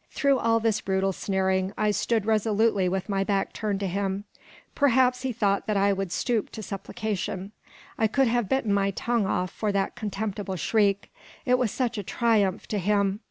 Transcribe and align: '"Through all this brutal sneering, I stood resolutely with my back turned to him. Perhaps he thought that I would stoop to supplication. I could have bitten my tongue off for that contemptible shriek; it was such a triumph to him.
'"Through 0.12 0.38
all 0.38 0.60
this 0.60 0.80
brutal 0.80 1.12
sneering, 1.12 1.72
I 1.76 1.90
stood 1.90 2.24
resolutely 2.24 2.88
with 2.88 3.08
my 3.08 3.24
back 3.24 3.52
turned 3.52 3.80
to 3.80 3.88
him. 3.88 4.22
Perhaps 4.76 5.22
he 5.22 5.32
thought 5.32 5.66
that 5.66 5.76
I 5.76 5.92
would 5.92 6.12
stoop 6.12 6.50
to 6.50 6.62
supplication. 6.62 7.50
I 7.98 8.06
could 8.06 8.28
have 8.28 8.48
bitten 8.48 8.72
my 8.72 8.92
tongue 8.92 9.26
off 9.26 9.50
for 9.50 9.72
that 9.72 9.96
contemptible 9.96 10.54
shriek; 10.54 11.12
it 11.44 11.58
was 11.58 11.72
such 11.72 11.98
a 11.98 12.04
triumph 12.04 12.68
to 12.68 12.78
him. 12.78 13.22